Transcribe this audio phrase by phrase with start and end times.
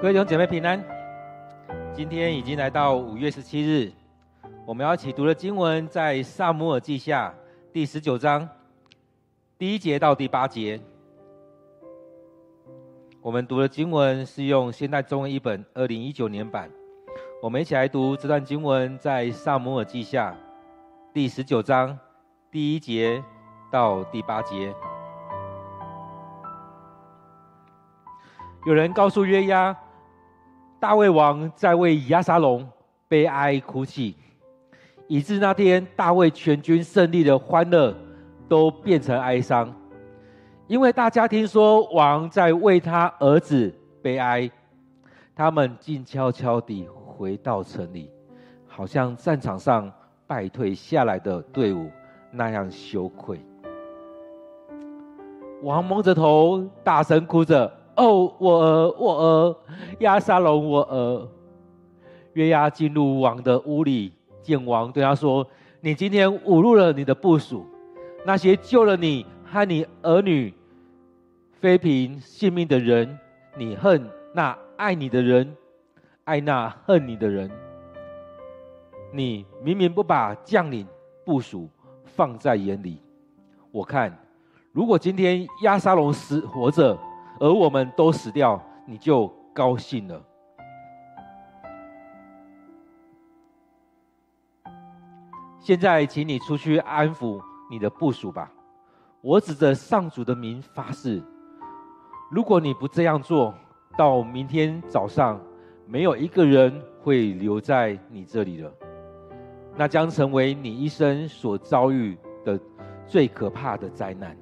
[0.00, 0.82] 各位弟兄姐妹平安，
[1.92, 3.92] 今天已经来到五月十七日，
[4.64, 7.28] 我们要一起读的经文在《撒母耳记下》
[7.70, 8.48] 第十九章
[9.58, 10.80] 第一节到第八节。
[13.20, 16.70] 我们读的经文是用现代中文译本二零一九年版。
[17.42, 20.32] 我们一起来读这段经文在《撒母耳记下》
[21.12, 21.98] 第十九章
[22.50, 23.22] 第一节
[23.70, 24.74] 到第八节。
[28.64, 29.76] 有人告诉约押。
[30.80, 32.66] 大卫王在为亚沙龙
[33.06, 34.16] 悲哀哭泣，
[35.06, 37.94] 以致那天大卫全军胜利的欢乐
[38.48, 39.70] 都变成哀伤，
[40.66, 43.70] 因为大家听说王在为他儿子
[44.00, 44.50] 悲哀，
[45.36, 48.10] 他们静悄悄地回到城里，
[48.66, 49.92] 好像战场上
[50.26, 51.90] 败退下来的队伍
[52.30, 53.38] 那样羞愧。
[55.62, 57.70] 王蒙着头，大声哭着。
[57.96, 59.56] 哦，我儿，我儿，
[59.98, 61.28] 亚沙龙，我儿。
[62.34, 65.46] 约押进入王的屋里，见王，对他说
[65.82, 67.66] ：“你今天侮辱了你的部属，
[68.24, 70.54] 那些救了你和你儿女
[71.60, 73.18] 妃嫔性命的人，
[73.56, 75.54] 你恨那爱你的人，
[76.24, 77.50] 爱那恨你的人。
[79.12, 80.86] 你明明不把将领
[81.24, 81.68] 部属
[82.04, 83.02] 放在眼里。
[83.72, 84.16] 我看，
[84.70, 86.96] 如果今天亚沙龙死活着。”
[87.40, 90.22] 而我们都死掉，你就高兴了。
[95.58, 98.52] 现在，请你出去安抚你的部属吧。
[99.22, 101.22] 我指着上主的名发誓，
[102.30, 103.54] 如果你不这样做，
[103.96, 105.40] 到明天早上，
[105.86, 108.70] 没有一个人会留在你这里了。
[109.76, 112.60] 那将成为你一生所遭遇的
[113.06, 114.36] 最可怕的灾难。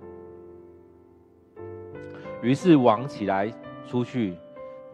[2.40, 3.52] 于是王起来
[3.86, 4.36] 出去，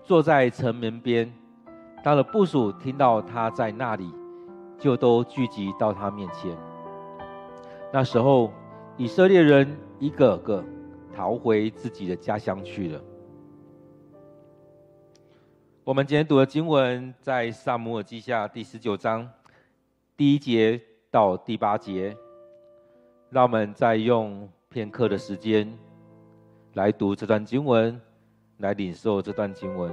[0.02, 1.32] 坐在城门边。
[2.02, 4.10] 他的部属听到他在那里，
[4.78, 6.56] 就都聚集到他面前。
[7.92, 8.52] 那时候，
[8.96, 10.64] 以色列人一个个
[11.14, 13.00] 逃回自己的家乡去了。
[15.82, 19.28] 我们今天读的经文在撒母耳记下第十九章
[20.16, 20.80] 第一节
[21.10, 22.16] 到第八节。
[23.30, 25.76] 让我们再用片刻的时间。
[26.74, 28.00] 来读这段经文，
[28.58, 29.92] 来领受这段经文。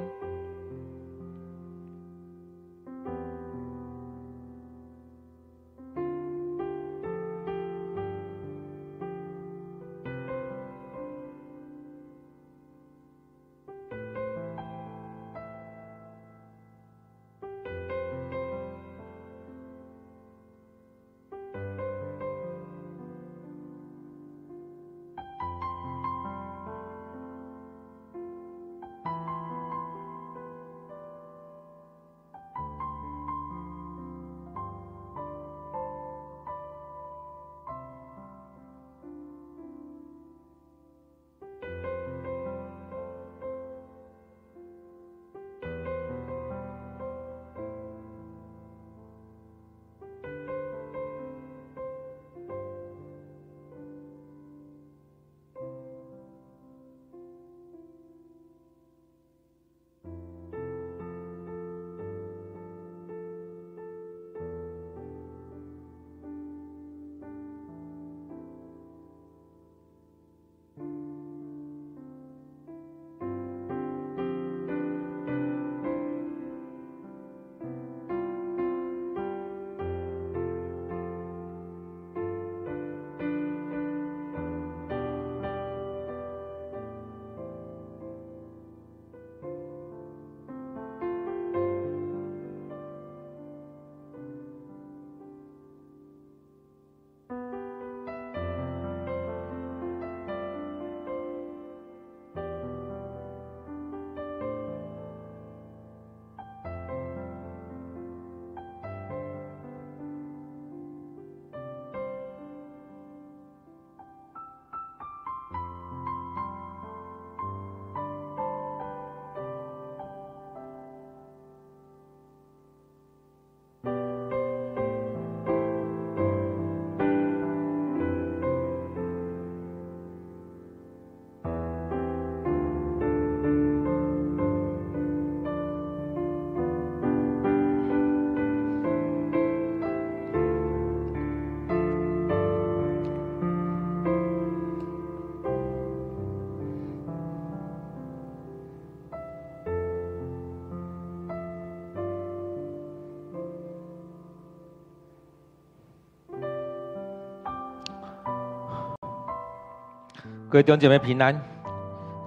[160.51, 161.41] 各位弟兄姐妹平安，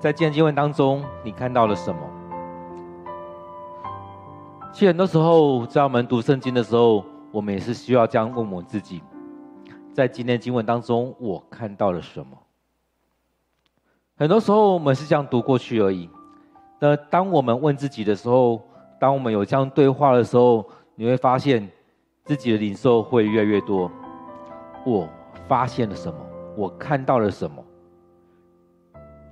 [0.01, 2.01] 在今天经文当中，你看到了什么？
[4.73, 9.03] 其实很多时候，在我们读圣经的时候，我们也是需要这样问我自己：
[9.93, 12.39] 在今天经文当中，我看到了什么？
[14.17, 16.09] 很多时候，我们是这样读过去而已。
[16.79, 18.63] 那当我们问自己的时候，
[18.99, 21.69] 当我们有这样对话的时候，你会发现
[22.25, 23.93] 自己的领受会越来越多。
[24.87, 25.07] 我
[25.47, 26.19] 发现了什么？
[26.57, 27.63] 我看到了什么？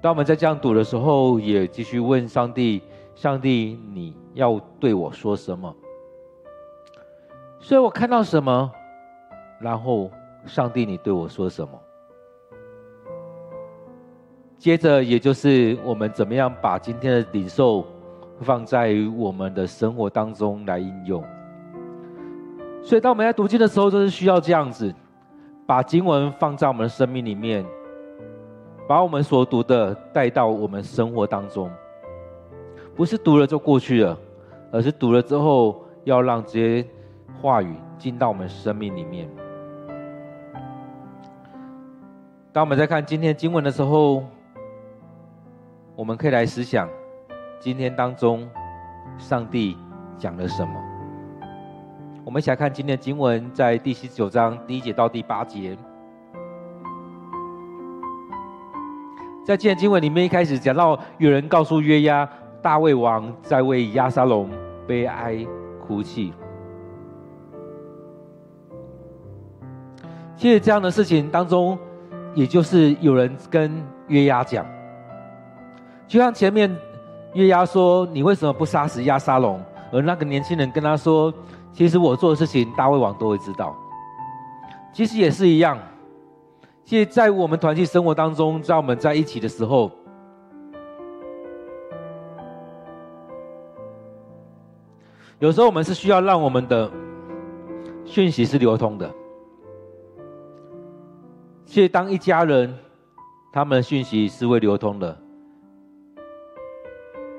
[0.03, 2.83] 当我们在这样读的时候，也继续问上帝：
[3.15, 5.73] 上帝，你要对我说什么？
[7.61, 8.69] 所以我看到什么？
[9.61, 10.11] 然后，
[10.45, 11.81] 上帝，你对我说什么？
[14.59, 17.87] 接着，也就是我们怎么样把今天的领受
[18.41, 21.23] 放在我们的生活当中来应用。
[22.83, 24.93] 所以，当我们在读经的时候，就是需要这样子，
[25.65, 27.65] 把经文放在我们的生命里面。
[28.93, 31.71] 把我们所读的带到我们生活当中，
[32.95, 34.19] 不是读了就过去了，
[34.71, 36.87] 而是读了之后要让这些
[37.41, 39.27] 话语进到我们生命里面。
[42.53, 44.23] 当我们在看今天经文的时候，
[45.97, 46.87] 我们可以来思想
[47.59, 48.47] 今天当中
[49.17, 49.75] 上帝
[50.19, 50.75] 讲了什么。
[52.27, 55.79] 我们一起来看今天的经文，在第十九章第一节到第八节。
[59.53, 62.27] 在今天经文里面，一开始讲到有人告诉约押，
[62.63, 64.49] 大卫王在为亚沙龙
[64.87, 65.47] 悲哀
[65.79, 66.33] 哭泣。
[70.35, 71.79] 其实这样的事情当中，
[72.33, 73.71] 也就是有人跟
[74.07, 74.65] 约押讲，
[76.09, 76.75] 就像前面
[77.35, 79.61] 约押说：“你为什么不杀死亚沙龙？”
[79.93, 81.31] 而那个年轻人跟他说
[81.75, 83.77] ：“其实我做的事情，大卫王都会知道。”
[84.95, 85.77] 其实也是一样。
[86.85, 89.91] 其实，在我们团契生活当中，在我们在一起的时候，
[95.39, 96.91] 有时候我们是需要让我们的
[98.05, 99.11] 讯息是流通的。
[101.65, 102.77] 其实，当一家人，
[103.53, 105.17] 他们的讯息是会流通的，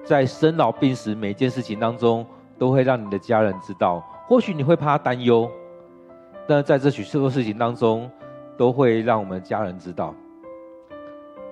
[0.04, 2.26] 在生老病死每件事情当中，
[2.58, 4.04] 都会让你的家人知道。
[4.28, 5.52] 或许你会怕担忧，
[6.48, 8.10] 但在这许多事情当中，
[8.58, 10.14] 都会让我们家人知道，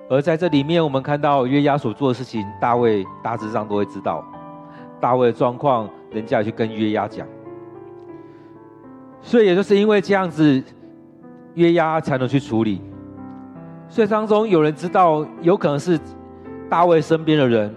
[0.08, 4.24] 而在这里面，我们看到约押所做的事情，大卫大致上都会知道。
[5.00, 7.26] 大卫的状况，人家也去跟约押讲，
[9.20, 10.62] 所以也就是因为这样子，
[11.54, 12.80] 约押才能去处理。
[13.88, 15.98] 所以当中有人知道，有可能是
[16.70, 17.74] 大卫身边的人，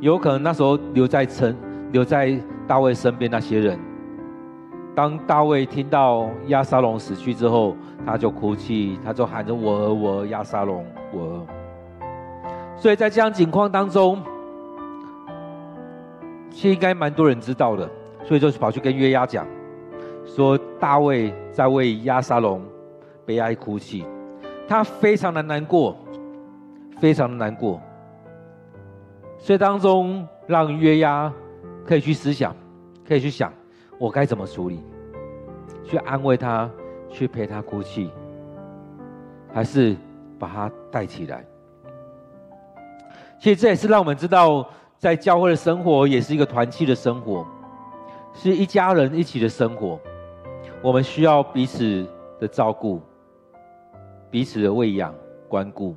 [0.00, 1.56] 有可能那时候留在城，
[1.92, 3.78] 留在大卫身边那些人。
[4.94, 11.46] 当大卫听到亚沙龙死去之后，他就哭泣，他就喊着：“我儿，我儿，押沙龙，我儿。”
[12.76, 14.20] 所以在这样情况当中，
[16.50, 17.88] 其实应该蛮多人知道的，
[18.24, 19.46] 所以就跑去跟约押讲，
[20.26, 22.60] 说大卫在为亚沙龙
[23.24, 24.04] 悲哀哭泣，
[24.66, 25.96] 他非常的难过，
[26.98, 27.80] 非常的难过。
[29.38, 31.32] 所以当中让约押
[31.86, 32.54] 可以去思想，
[33.06, 33.52] 可以去想。
[34.00, 34.82] 我该怎么处理？
[35.84, 36.70] 去安慰他，
[37.10, 38.10] 去陪他哭泣，
[39.52, 39.94] 还是
[40.38, 41.44] 把他带起来？
[43.38, 44.66] 其实这也是让我们知道，
[44.96, 47.46] 在教会的生活也是一个团契的生活，
[48.32, 50.00] 是一家人一起的生活。
[50.80, 52.06] 我们需要彼此
[52.38, 53.02] 的照顾，
[54.30, 55.14] 彼此的喂养、
[55.46, 55.94] 关顾。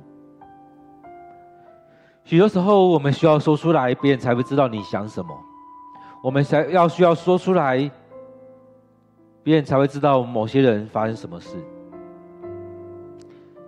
[2.22, 5.34] 许多时候，我们需要说出来，别人才会知道你想什么。
[6.24, 7.78] 我们才要需要说出来，
[9.42, 11.58] 别人才会知道某些人发生什么事。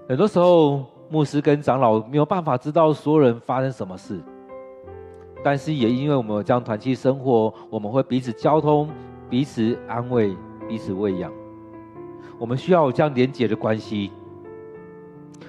[0.08, 4.22] 很多时候，牧师跟长老没有办法知道所有人发生什么事，
[5.44, 8.88] 但是也因为我们有这样团契生活，我们会彼此交通、
[9.28, 10.34] 彼此安慰、
[10.66, 11.30] 彼此喂养。
[12.38, 14.10] 我们需要有这样连结的关系，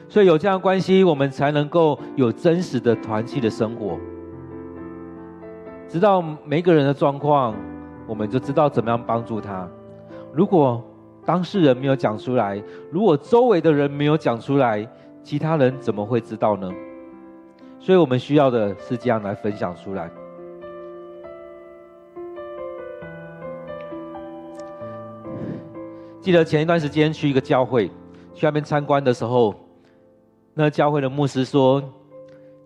[0.09, 3.97] 所以有这样的关系，我们才能够有真实的团契的生活。
[5.88, 7.56] 知道每个人的状况，
[8.06, 9.67] 我们就知道怎么样帮助他。
[10.34, 10.84] 如果
[11.25, 14.86] 当事人没有讲出来，如果周围的人没有讲出来，
[15.24, 16.70] 其他人怎么会知道呢？
[17.79, 20.10] 所以我们需要的是这样来分享出来。
[26.20, 27.88] 记得前一段时间去一个教会，
[28.34, 29.56] 去那边参观的时候，
[30.53, 31.82] 那教会的牧师说，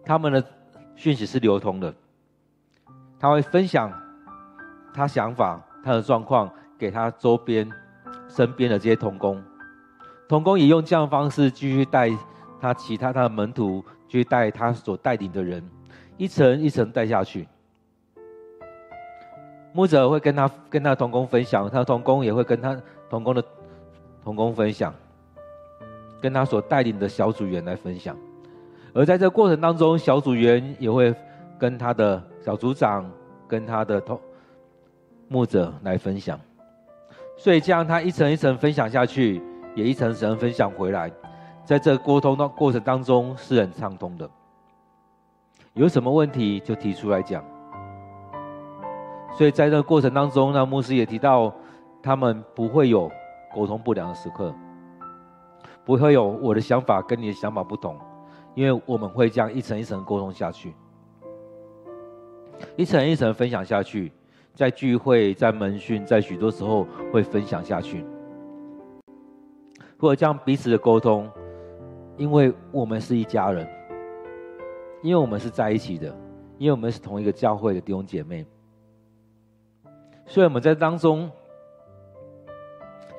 [0.04, 0.44] 他们的
[0.96, 1.94] 讯息是流通的。
[3.22, 3.94] 他会分享
[4.92, 7.70] 他想法、他的状况给他周边、
[8.28, 9.42] 身边的这些同工，
[10.28, 12.10] 同工也用这样的方式继续带
[12.60, 15.64] 他其他他的门徒去带他所带领的人，
[16.18, 17.48] 一层一层带下去。
[19.72, 22.76] 牧者会跟他跟他同工分享，他的同工也会跟他
[23.08, 23.44] 同工的
[24.24, 24.92] 同工分享，
[26.20, 28.18] 跟他所带领的小组员来分享。
[28.94, 31.16] 而在这过程当中，小组员也会
[31.62, 33.08] 跟他的小组长、
[33.48, 34.20] 跟他的同
[35.28, 36.40] 牧者来分享。
[37.38, 39.40] 所以这样，他一层一层分享下去，
[39.76, 41.12] 也一层层分享回来，
[41.64, 44.28] 在这沟通的过程当中是很畅通的。
[45.74, 47.44] 有什么问题就提出来讲。
[49.38, 51.54] 所以在这个过程当中，那牧师也提到，
[52.02, 53.08] 他们不会有
[53.54, 54.52] 沟通不良的时刻，
[55.86, 57.96] 不会有我的想法跟你的想法不同。
[58.56, 60.74] 因为我们会这样一层一层沟通下去，
[62.76, 64.12] 一层一层分享下去，
[64.54, 68.06] 在聚会、在门训、在许多时候会分享下去。
[70.00, 71.30] 或者这样彼此的沟通，
[72.18, 73.68] 因为我们是一家人，
[75.04, 76.08] 因为我们是在一起的，
[76.58, 78.44] 因为我们是同一个教会的弟兄姐妹，
[80.26, 81.30] 所以我们在当中，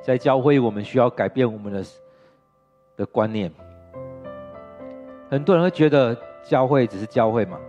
[0.03, 1.85] 在教会我们需要改变我们的
[2.97, 3.53] 的观念。
[5.31, 7.61] 很多人会觉得教会只是教会嘛，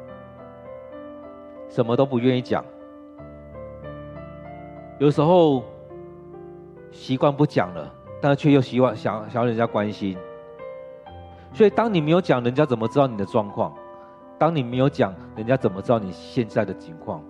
[1.73, 2.63] 什么都不愿意讲。
[4.99, 5.63] 有时候
[6.91, 10.15] 习惯不讲了，但是却又希望想想要人家关心。
[11.51, 13.73] 所以当你没有讲，人家怎么知道你的状况？
[14.37, 17.23] 当你没有讲，人家怎么知道你现在的情况？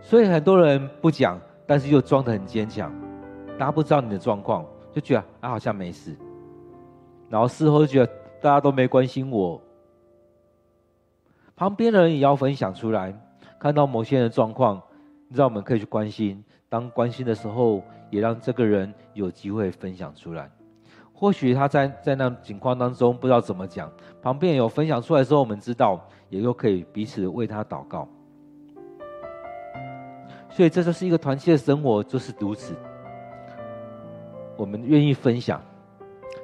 [0.00, 2.90] 所以很多人不讲，但是又装得很坚强。
[3.58, 6.16] 大家不知道你的状况，就觉得啊，好像没事。
[7.28, 8.06] 然后事后就觉得
[8.40, 9.60] 大家都没关心我，
[11.56, 13.18] 旁边的人也要分享出来。
[13.58, 14.80] 看到某些人的状况，
[15.26, 16.44] 你知道我们可以去关心。
[16.68, 20.50] 当关心的时候，也让这个人有机会分享出来。
[21.14, 25.98] 或许他在在那情况当中不知道怎么讲，旁边有分享出来之后，我们知道，
[26.28, 28.06] 也就可以彼此为他祷告。
[30.50, 32.74] 所以这就是一个团契的生活，就是如此。
[34.58, 35.62] 我们愿意分享。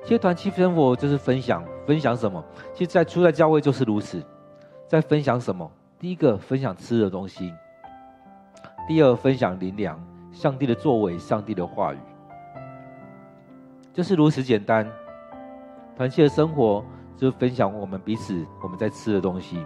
[0.04, 2.42] 其实团契生活就是分享，分享什么？
[2.72, 4.22] 其实，在初代教会就是如此，
[4.92, 5.66] 在分享什么？
[5.98, 7.50] 第一个分享吃的东西，
[8.86, 9.98] 第二分享灵粮，
[10.30, 11.98] 上帝的作为，上帝的话语，
[13.94, 14.86] 就是如此简单。
[15.96, 16.84] 团契的生活
[17.16, 19.64] 就是分享我们彼此我们在吃的东西，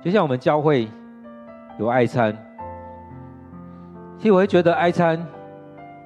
[0.00, 0.88] 就像我们教会
[1.76, 2.32] 有爱餐，
[4.16, 5.26] 其实我会觉得爱餐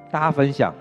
[0.09, 0.73] 大家分享。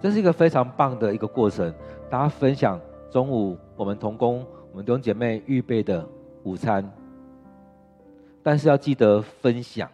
[0.00, 1.74] 这是一个非常棒的一个过程，
[2.08, 6.06] 大家分享中午我们同工、我们弟兄姐妹预备的
[6.44, 6.88] 午餐，
[8.42, 9.88] 但是要记得分享。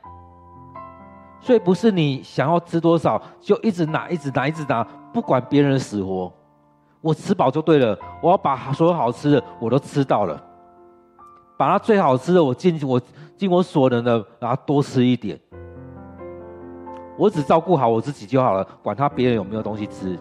[1.41, 6.33] 所以不是你想要吃多少就一直拿、一直拿、一直拿，不管别人的死活，
[7.01, 7.97] 我吃饱就对了。
[8.23, 10.43] 我要把所有好吃的我都吃到了，
[11.57, 13.01] 把它最好吃的我尽我
[13.37, 15.39] 尽我所能的，把它多吃一点。
[17.17, 20.19] 我只照顾好我自己就好了，管他别人有没有东西吃。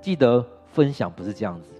[0.00, 1.77] 记得分享不是这样子。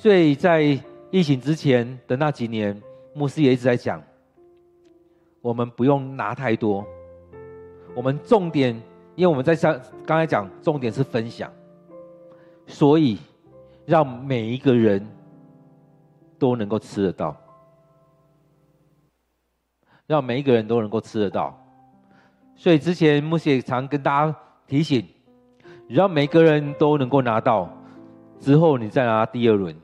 [0.00, 0.62] 所以在
[1.10, 2.74] 疫情之前的那几年，
[3.12, 4.02] 牧师也一直在讲，
[5.42, 6.82] 我们不用拿太多，
[7.94, 8.74] 我们重点，
[9.14, 11.52] 因为我们在上刚才讲重点是分享，
[12.66, 13.18] 所以
[13.84, 15.06] 让每一个人
[16.38, 17.36] 都能够吃得到。
[20.06, 21.54] 让每一个人都能够吃得到，
[22.56, 24.34] 所以之前牧师也常跟大家
[24.66, 25.06] 提醒，
[25.88, 27.70] 让每个人都能够拿到，
[28.38, 29.76] 之后你再拿第二轮，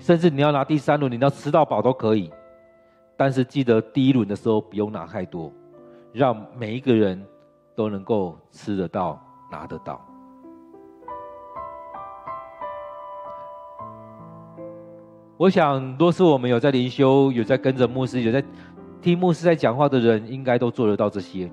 [0.00, 2.32] 甚至你要拿第三轮，你要吃到饱都可以，
[3.16, 5.52] 但是记得第一轮的时候不用拿太多，
[6.12, 7.22] 让每一个人
[7.76, 10.00] 都能够吃得到、拿得到。
[15.36, 18.42] 我想，若是我们有在灵修，有在跟着牧师，有在
[19.00, 21.50] 听牧师在讲话的人，应该都做得到这些。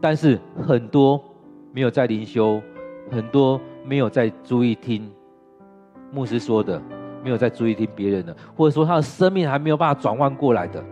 [0.00, 1.22] 但是很多
[1.72, 2.60] 没有在灵修，
[3.10, 5.10] 很多没有在注意听
[6.10, 6.82] 牧师说的，
[7.22, 10.84] 没有在注意听别人的，或者说他的生命还没有办法转换过来的，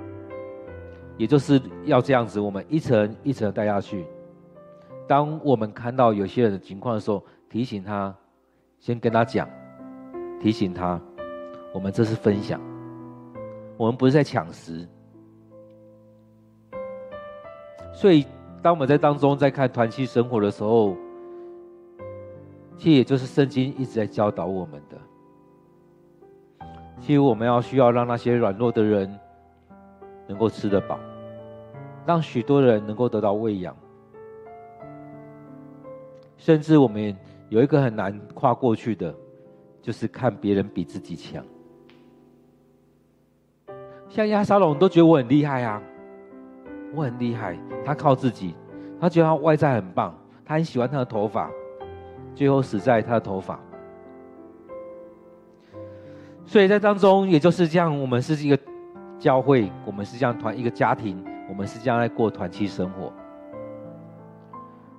[1.16, 4.06] 也就是要这样子，我们一层一层带下去。
[5.08, 8.14] 当我们看到有些人的情况的时候，提醒他，
[8.78, 9.48] 先跟他讲，
[10.40, 11.00] 提醒他。
[11.72, 12.60] 我们这是分享，
[13.76, 14.88] 我们不是在抢食。
[17.92, 18.24] 所以，
[18.62, 20.96] 当我们在当中在看团契生活的时候，
[22.76, 24.96] 其实也就是圣经一直在教导我们的。
[27.00, 29.18] 其实我们要需要让那些软弱的人
[30.28, 31.00] 能够吃得饱，
[32.06, 33.74] 让许多人能够得到喂养，
[36.36, 37.16] 甚至我们
[37.48, 39.12] 有一个很难跨过去的，
[39.82, 41.42] 就是看别人比自己强。
[44.08, 45.82] 像亚沙龙都觉得我很厉害啊，
[46.94, 48.54] 我很厉害，他靠自己，
[49.00, 50.14] 他觉得他外在很棒，
[50.44, 51.50] 他很喜欢他的头发，
[52.34, 53.58] 最后死在他的头发。
[56.44, 58.58] 所以在当中，也就是这样，我们是一个
[59.18, 63.12] 教会，我们是这样团一个家庭，我们是这样来过团契生活。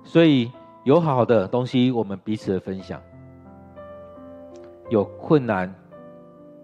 [0.02, 0.50] 所以
[0.84, 2.98] 有好的东西，我们彼此的分享；
[4.88, 5.72] 有困难、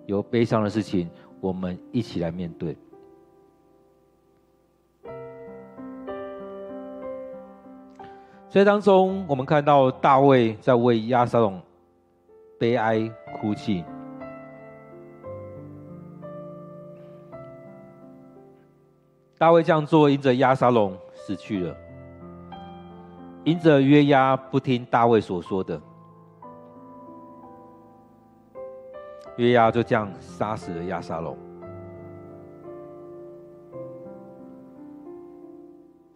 [0.07, 2.75] 有悲伤的事情，我们一起来面对。
[8.49, 11.61] 所以当中，我们看到大卫在为亚沙龙
[12.59, 13.07] 悲哀
[13.39, 13.85] 哭泣。
[19.39, 21.77] 大卫这样做，因着亚沙龙死去了，
[23.45, 25.81] 因着约押不听大卫所说的，
[29.37, 31.39] 约押就这样杀死了亚沙龙。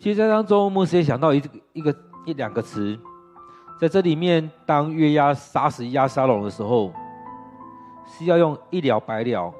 [0.00, 1.94] 其实，在当中，牧师也想到一个一个
[2.26, 2.98] 一两个词，
[3.78, 6.92] 在这里面，当约押杀死亚沙龙的时候，
[8.04, 9.54] 是要用一了百了，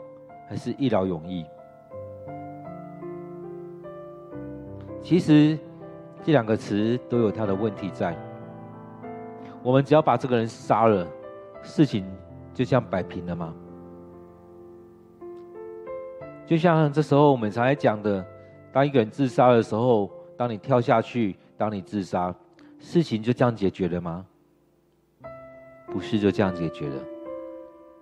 [0.49, 1.47] 还是一劳永逸？
[5.13, 5.59] 其实
[6.25, 8.17] 这两个词都有它的问题在。
[9.63, 11.07] 我们只要把这个人杀了，
[11.61, 12.11] 事情
[12.55, 13.55] 就这样摆平了吗？
[16.47, 18.25] 就像这时候我们常来讲的，
[18.73, 22.35] 当一个人自杀的时候，当你跳下去，当你自杀，
[22.79, 24.25] 事情就这样解决了吗？
[25.89, 27.03] 不是就这样解决了，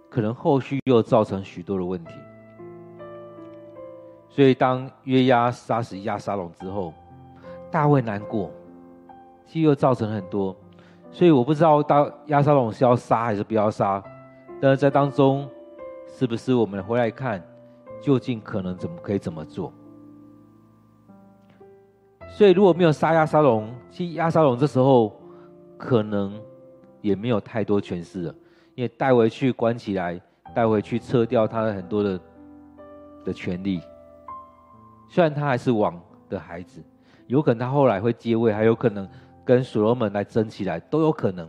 [0.08, 2.14] 可能后续又造成许多的问题。
[4.28, 6.94] 所以，当约押杀死押沙龙之后，
[7.70, 8.50] 大卫难过，
[9.46, 10.56] 其实又造成很多。
[11.10, 14.02] 所以，我不知道当亚沙龙是要杀还是不要杀。
[14.60, 15.48] 但是在当中，
[16.06, 17.42] 是不是我们回来看，
[18.00, 19.72] 究竟可能怎么可以怎么做？
[22.28, 25.18] 所以，如果没有杀亚沙龙，其实亚沙龙这时候
[25.76, 26.40] 可能
[27.00, 28.34] 也没有太多权势了，
[28.74, 30.20] 因为带回去关起来，
[30.54, 32.20] 带回去撤掉他的很多的
[33.24, 33.80] 的权利。
[35.08, 36.80] 虽然他还是王的孩子，
[37.30, 39.08] 有可能他后来会接位，还有可能
[39.44, 41.48] 跟所罗门来争起来，都有可能。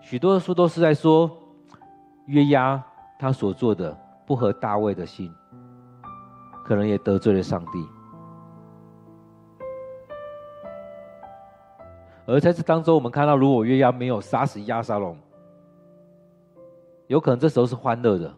[0.00, 1.30] 许多的书都是在说
[2.24, 2.82] 约押
[3.18, 5.30] 他所做的不合大卫的心，
[6.64, 7.86] 可能也得罪了上帝。
[12.24, 15.14] 而在这当中，我们看到，如果约押没有杀死亚沙龙，
[17.08, 18.34] 有可能这时候是欢乐的，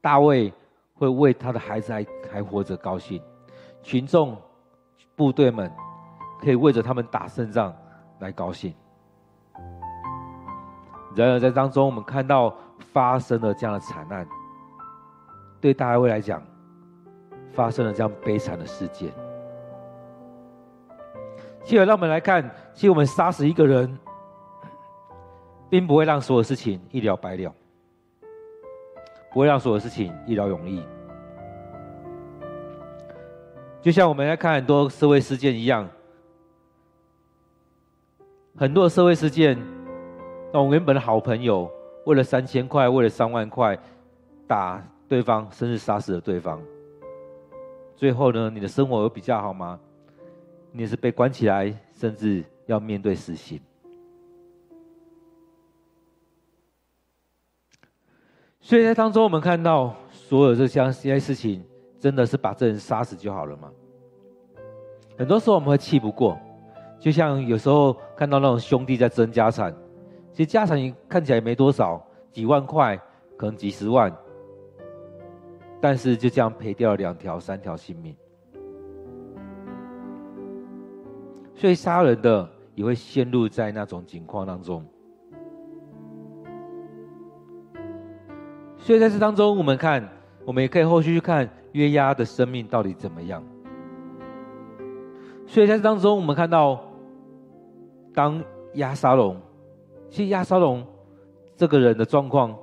[0.00, 0.50] 大卫。
[0.98, 3.20] 会为他的孩子还还活着高兴，
[3.82, 4.36] 群众
[5.14, 5.70] 部队们
[6.40, 7.74] 可以为着他们打胜仗
[8.18, 8.74] 来高兴。
[11.14, 12.54] 然而在当中，我们看到
[12.92, 14.26] 发生了这样的惨案，
[15.60, 16.42] 对大卫来讲，
[17.52, 19.10] 发生了这样悲惨的事件。
[21.64, 23.98] 接着让我们来看，其实我们杀死一个人，
[25.70, 27.52] 并不会让所有事情一了百了。
[29.32, 30.82] 不会让所有事情一劳永逸，
[33.86, 35.88] 就像我们来看很多社会事件一样，
[38.56, 39.56] 很多社会事件，
[40.52, 41.70] 那我们原本的好朋友，
[42.04, 43.78] 为了三千块，为了三万块，
[44.44, 46.60] 打对方，甚至杀死了对方。
[47.94, 49.78] 最后呢，你的生活有比较好吗？
[50.72, 53.60] 你是被关起来，甚至要面对死刑。
[58.60, 61.64] 所以在当中，我们看到所有这些这些事情，
[62.06, 63.68] 真的是把这人杀死就好了吗？
[65.18, 66.38] 很多时候我们会气不过，
[67.00, 69.74] 就像有时候看到那种兄弟在争家产，
[70.32, 72.96] 其实家产看起来没多少，几万块，
[73.36, 74.16] 可能几十万，
[75.80, 78.14] 但是就这样赔掉了两条、三条性命。
[81.56, 84.86] 所以杀人的也会陷入在那种境况当中。
[88.76, 90.08] 所以在这当中，我们看，
[90.46, 93.42] 我们也可以后续去看约押的生命到底怎么样。
[95.46, 96.80] 所以在当中，我们看到，
[98.14, 98.42] 当
[98.74, 99.36] 押沙龙，
[100.08, 100.86] 其实押沙龙
[101.56, 102.56] 这个人的状况，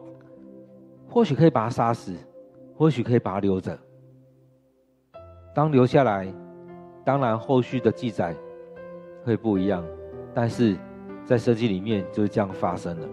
[1.10, 2.15] 或许可以把他杀死，
[2.76, 3.78] 或许可以把他留着。
[5.54, 6.34] 当留下来，
[7.04, 8.36] 当然后续的记载
[9.24, 9.86] 会不一样，
[10.34, 10.78] 但是
[11.26, 13.08] 在圣经里面就是这样发生了。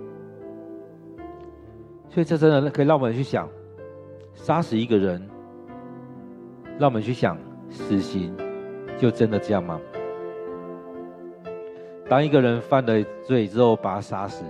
[2.08, 3.48] 所以这真的可以让我们去想，
[4.34, 5.20] 杀死一个人，
[6.78, 7.38] 让我们去想，
[7.68, 8.34] 死刑
[8.98, 9.80] 就真的这样吗？
[12.08, 12.92] 当一个人犯了
[13.24, 14.44] 罪之后，把他杀死，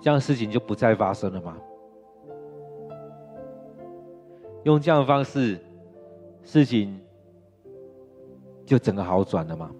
[0.00, 1.56] 这样的事情就不再发生了吗？
[4.64, 5.58] 用这样的方式，
[6.42, 6.98] 事情
[8.64, 9.70] 就整个好转了吗？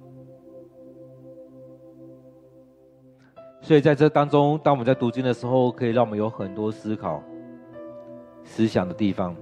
[3.63, 7.21] 所以在这当中，当我们在读经的时候，可以让我们有很多思考、
[8.47, 9.37] 思想的地方。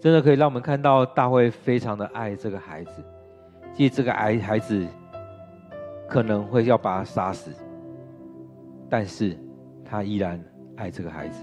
[0.00, 3.04] 真的可以让我们看到大卫非常的爱这个孩子。
[3.74, 4.86] 即这个孩孩子
[6.08, 7.50] 可能会要把他杀死，
[8.88, 9.36] 但是
[9.84, 10.42] 他依然
[10.76, 11.42] 爱这个孩子。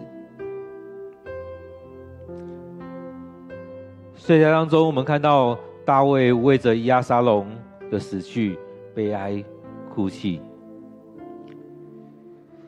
[4.14, 7.48] 所以在当中，我们看到大卫为着亚沙龙
[7.90, 8.60] 的死去
[8.94, 9.44] 悲哀
[9.92, 10.42] 哭泣。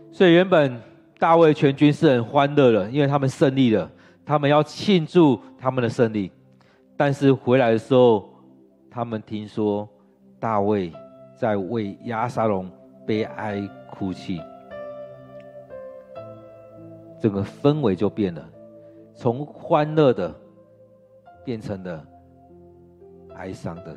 [0.09, 0.81] 所以原本
[1.21, 3.87] 大卫全军是很欢乐的，因为他们胜利了，
[4.25, 6.31] 他们要庆祝他们的胜利。
[6.97, 8.27] 但是回来的时候，
[8.89, 9.87] 他们听说
[10.39, 10.91] 大卫
[11.35, 12.67] 在为亚沙龙
[13.05, 14.41] 悲哀哭泣，
[17.19, 18.43] 整个氛围就变了，
[19.13, 20.33] 从欢乐的
[21.45, 22.03] 变成了
[23.35, 23.95] 哀伤的。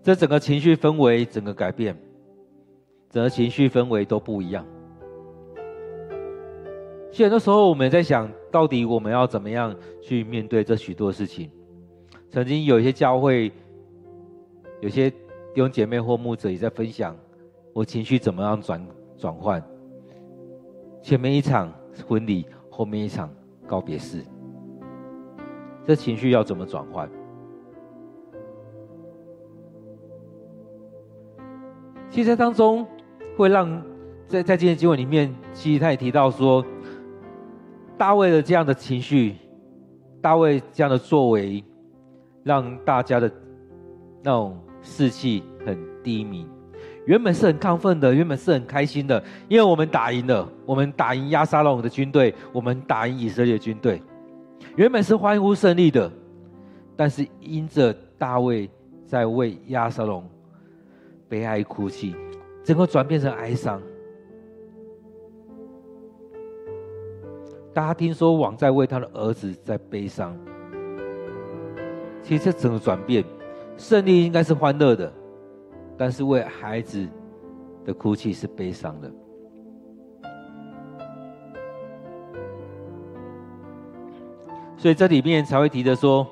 [0.00, 1.96] 这整个情绪氛围整个改变，
[3.10, 4.64] 整个情绪氛围都不一样。
[7.10, 8.30] 其实很多时候我们在想。
[8.52, 11.48] 到底我们要怎么样去面对这许多事情？
[12.28, 13.52] 曾经有一些教会，
[14.80, 15.16] 有些弟
[15.54, 17.16] 兄姐妹或牧者也在分享，
[17.72, 18.84] 我情绪怎么样转
[19.16, 19.62] 转换？
[21.00, 21.72] 前面一场
[22.08, 23.32] 婚礼，后面一场
[23.68, 24.24] 告别式，
[25.84, 27.08] 这情绪要怎么转换？
[32.10, 32.84] 其实当中
[33.40, 33.82] 会让
[34.28, 36.64] 在在今天经文里面，其实他也提到说。
[37.96, 39.34] 大卫的这样的情绪，
[40.22, 41.62] 大卫这样的作为，
[42.42, 43.30] 让大家的
[44.22, 46.48] 那种士气很低迷。
[47.04, 54.02] 原本是很亢奋的，原本是很开心的，因为我们打赢了，我们打赢亚沙龙的军队，我们打赢以色列军队，
[54.76, 56.10] 原本是欢呼胜利的。
[56.96, 58.70] 但是因着大卫
[59.04, 60.26] 在为亚沙龙
[61.28, 62.16] 悲哀哭泣，
[62.62, 63.80] 整个转变成哀伤。
[67.72, 70.36] 大家听说王在为他的儿子在悲伤，
[72.22, 73.24] 其实这整个转变，
[73.76, 75.12] 胜利应该是欢乐的，
[75.96, 77.06] 但是为孩子
[77.84, 79.10] 的哭泣是悲伤的，
[84.76, 86.26] 所以这里面才会提着说，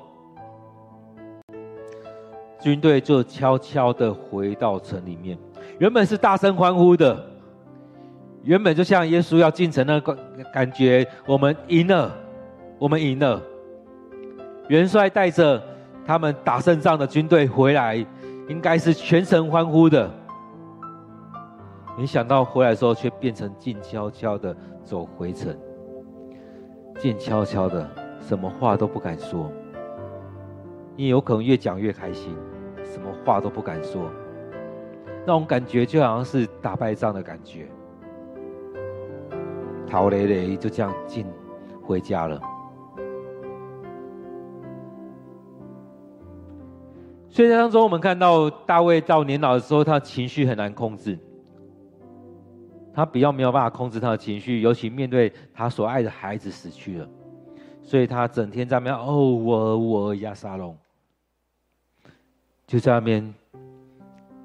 [2.59, 5.37] 军队就悄悄的回到城里面，
[5.79, 7.25] 原本是大声欢呼的。
[8.43, 10.17] 原本就像耶稣要进城那个
[10.53, 12.11] 感觉，我们赢了，
[12.77, 13.41] 我们赢了。
[14.69, 15.61] 元帅带着
[16.05, 17.95] 他们打胜仗的军队回来，
[18.47, 20.09] 应该是全城欢呼的。
[21.97, 25.53] 没想到回来的时候，却变成静悄悄的走回城，
[26.97, 27.89] 静悄悄的，
[28.21, 29.51] 什么话都不敢说。
[30.95, 32.33] 你有可能越讲越开心，
[32.85, 34.09] 什么话都不敢说，
[35.29, 37.67] 那种感觉就好像是打败仗的感觉。
[39.87, 41.23] 逃雷雷就这样进
[41.83, 42.41] 回家了。
[47.29, 51.15] 所以在当中，我们看到大卫到年老的时候，他情绪很难控制，
[52.91, 57.07] 他比较没有办法控制他的情绪，尤其面对他所爱的孩子死去了，
[57.83, 60.75] 所以他整天在那边哦，我我押沙龙，
[62.65, 63.31] 就在那边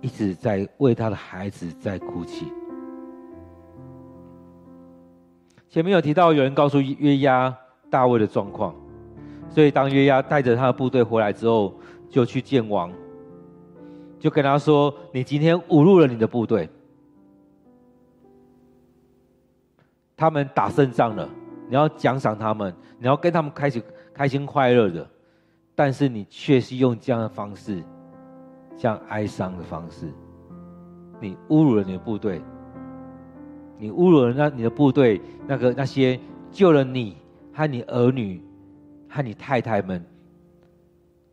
[0.05, 2.53] 一直在为他的孩子在哭泣。
[5.71, 7.57] 前面有提到，有人告诉约押
[7.89, 8.75] 大卫的状况，
[9.49, 11.75] 所以当约押带着他的部队回来之后，
[12.11, 12.93] 就去见王，
[14.21, 16.69] 就跟他说：“你今天侮辱了你的部队，
[20.15, 21.27] 他们打胜仗了，
[21.67, 25.09] 你要奖赏他们，你要跟他们开始开心快乐的，
[25.75, 27.83] 但是你却是用这样的方式，
[28.77, 30.13] 像哀伤的方式，
[31.21, 32.43] 你侮辱了你的部队。”
[33.77, 36.19] 你侮辱了那你的部队，那个那些
[36.53, 37.17] 救了你
[37.53, 38.41] 和你儿女
[39.09, 40.03] 和你太太们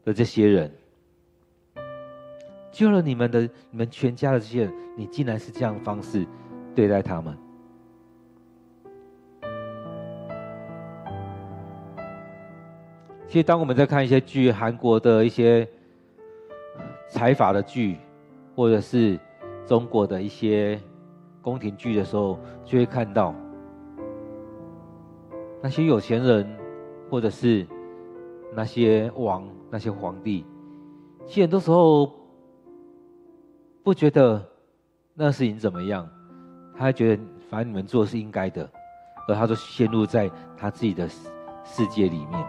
[0.04, 0.72] 的这些人，
[2.72, 6.26] 救了你们的你们全家的这些人，你竟然是这样的方式
[6.74, 7.38] 对待他们。
[13.28, 15.66] 其实，当我们在看一些剧，韩国的一些
[17.12, 18.00] 财阀的剧，
[18.56, 19.19] 或者是
[19.67, 20.82] 中国的一些。
[21.43, 23.34] 宫廷剧的时候，就会看到
[25.60, 26.47] 那些有钱人，
[27.10, 27.65] 或者是
[28.54, 30.45] 那些王、那些皇帝，
[31.26, 32.13] 其实很多时候
[33.82, 34.39] 不觉得
[35.15, 36.08] 那事情怎么样，
[36.76, 38.69] 他还觉得反正你们做是应该的，
[39.28, 42.45] 而他就陷入在他自己的世界里面。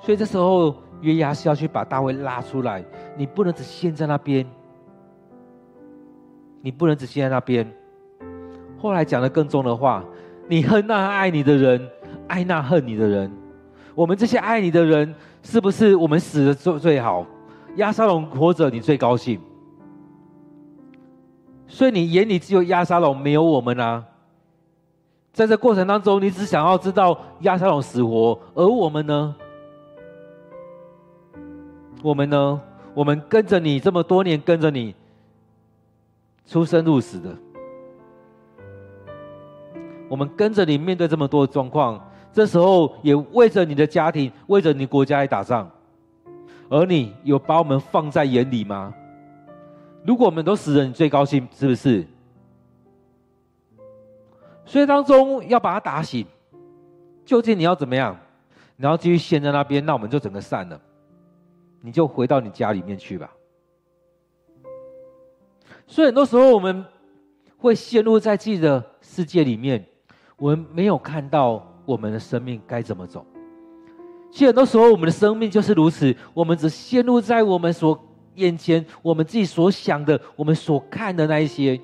[0.00, 0.74] 所以这时候
[1.04, 2.82] 约押是要去把大卫拉出来，
[3.14, 4.46] 你不能只陷在那边，
[6.62, 7.70] 你不能只陷在那边。
[8.78, 10.02] 后来讲的更重的话，
[10.48, 11.86] 你恨那爱你的人，
[12.26, 13.30] 爱那恨你的人。
[13.94, 17.26] 我们这些爱你的人，是不是我们死的最最好？
[17.76, 19.38] 押沙龙活着，你最高兴。
[21.66, 24.02] 所以你眼里只有押沙龙，没有我们啊。
[25.32, 29.36] 在这过程当中，你只想要知道押沙龙死活，而我们呢？
[32.04, 32.60] 我们呢？
[32.92, 34.94] 我们跟着你这么多年，跟着你
[36.44, 37.34] 出生入死的，
[40.06, 41.98] 我们跟着你面对这么多的状况。
[42.30, 45.66] 这时候也为着你的家庭，为着你国家来打仗，
[46.68, 48.92] 而你有把我们放在眼里吗？
[50.04, 52.06] 如果我们都死了，你最高兴是不是？
[54.66, 56.26] 所以当中要把他打醒，
[57.24, 58.14] 究竟你要怎么样？
[58.76, 60.78] 你要继续陷在那边，那我们就整个散了，
[61.84, 63.30] 你就回到你家里面去吧。
[65.86, 66.84] 所以很多时候我们
[67.58, 69.84] 会陷入在自己的世界里面，
[70.36, 71.70] 我们没有看到。
[71.86, 73.26] 我们的生命该怎么走？
[74.32, 76.16] 其实很多时候，我们的生命就是如此。
[76.32, 78.02] 我们只陷入在我们所
[78.36, 81.78] 眼前、我们自己所想的、我们所看的那一些。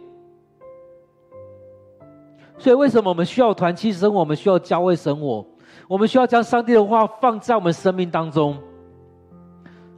[2.56, 4.20] 所以，为什么我们需要团契生活？
[4.20, 5.46] 我们需要教会生活？
[5.86, 8.56] 我们需要将上帝的话放在我们生命当中。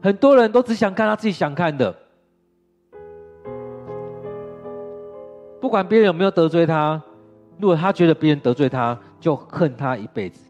[0.02, 1.94] 很多人都只想看他自己想看的，
[5.60, 7.00] 不管别人有没有得罪他。
[7.58, 10.42] 如果他觉得别人得罪他，就恨他一辈子，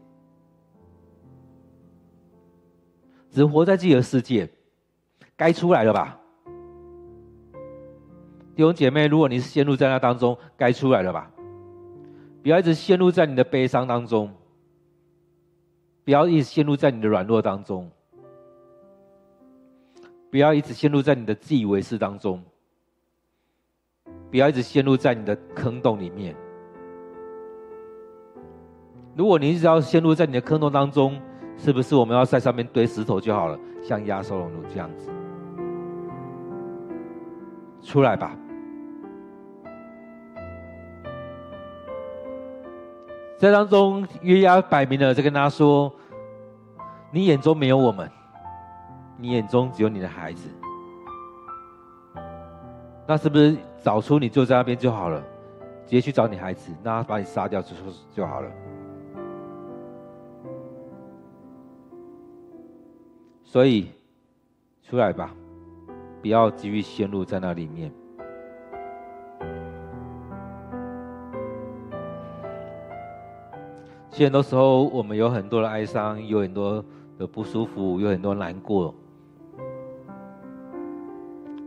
[3.29, 4.49] 只活在自己的世界，
[5.35, 6.17] 该出来了吧？
[8.55, 11.29] 弟兄姐妹，如果你是陷入在那当中，该出来了吧？
[12.41, 14.33] 不要一直陷入在你的悲伤当中，
[16.03, 17.91] 不要一直陷入在你的软弱当中，
[20.33, 22.41] 不要一直陷入在你的自以为是当中，
[24.31, 26.35] 不要一直陷入在你的坑洞里面。
[29.15, 31.21] 如果你一直要陷入在你的坑洞当中，
[31.55, 33.59] 是不是我们要在上面堆石头就好了？
[33.83, 35.11] 像押沙龙这样子，
[37.83, 38.35] 出来吧！
[43.37, 45.93] 在当中，约押摆明了在跟他说
[47.13, 48.09] ：“你眼中没有我们，
[49.17, 50.49] 你眼中只有你的孩子。
[53.05, 55.21] 那是不是找出你就在那边就好了？
[55.85, 57.75] 直接去找你孩子，让他把你杀掉就
[58.15, 58.49] 就好了。”
[63.43, 63.91] 所以，
[64.81, 65.35] 出来吧，
[66.21, 67.91] 不要继续陷入在那里面。
[74.09, 76.83] 其实很多时候，我们有很多的哀伤，有很多
[77.17, 78.95] 的不舒服，有很多难过。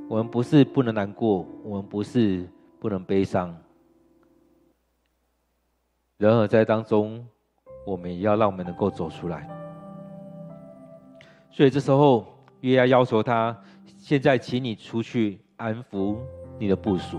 [0.09, 3.57] 我们不是不能难过，我们不是不能悲伤。
[6.17, 7.27] 然而在当中，
[7.85, 9.49] 我们也要让我们能够走出来。
[11.51, 12.25] 所以这时候，
[12.61, 13.57] 约押要求他，
[13.99, 16.17] 现在请你出去安抚
[16.59, 17.19] 你的部属，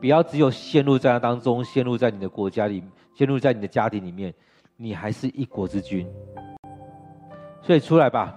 [0.00, 2.82] 不要只有陷入在那当中，陷入在你的国家里，
[3.14, 4.32] 陷入在你的家庭里面，
[4.76, 6.10] 你还是一国之君。
[7.60, 8.34] 所以出来吧，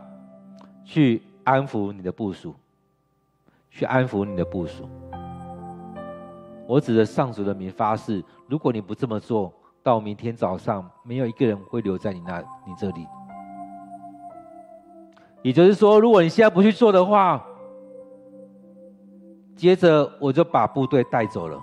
[0.83, 2.53] 去安抚你的部属，
[3.77, 4.89] 去安抚你的部署。
[6.65, 13.05] 我指着上主的名发誓，如果你不这么做，到明天早上，没有一个人会留在你那你这里。
[15.43, 17.45] 也就是说，如果你现在不去做的话，
[19.55, 21.61] 接着我就把部队带走了，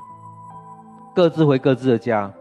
[1.16, 2.32] 各自回各自的家。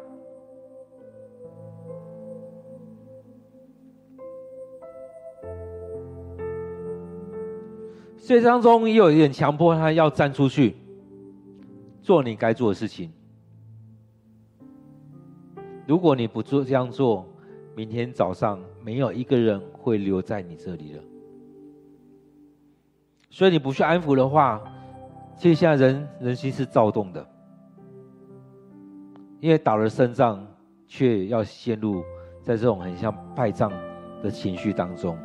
[8.23, 10.77] 所以当中也有一点强迫他要站出去，
[12.01, 13.11] 做你该做的事情。
[15.85, 17.27] 如果你不做这样做，
[17.75, 21.03] 明天早上没有一个人会留在你这里了。
[23.29, 24.61] 所以你不去安抚的话，
[25.35, 27.27] 其实现在人人心是躁动的，
[29.41, 30.47] 因为打了胜仗，
[30.87, 32.01] 却要陷入
[32.41, 33.69] 在这种很像败仗
[34.21, 35.17] 的情绪当中。